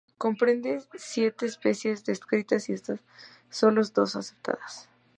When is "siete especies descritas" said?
0.95-2.69